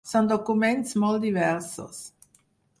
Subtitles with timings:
[0.11, 2.03] Són documents molt diversos.